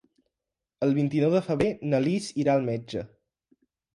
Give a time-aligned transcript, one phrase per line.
[0.85, 3.07] El vint-i-nou de febrer na Lis irà al metge.